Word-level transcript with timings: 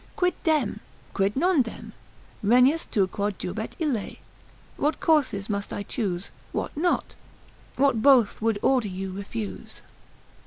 Quid 0.15 0.33
dem? 0.43 0.79
quid 1.13 1.35
non 1.35 1.61
dem? 1.61 1.93
Renuis 2.43 2.89
tu 2.89 3.05
quod 3.05 3.37
jubet 3.37 3.75
ille. 3.79 4.17
———What 4.75 4.99
courses 4.99 5.47
must 5.47 5.71
I 5.71 5.83
choose? 5.83 6.31
What 6.53 6.75
not? 6.75 7.13
What 7.75 8.01
both 8.01 8.41
would 8.41 8.57
order 8.63 8.87
you 8.87 9.11
refuse. 9.11 9.83